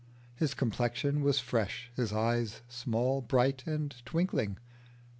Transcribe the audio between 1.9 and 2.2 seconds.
his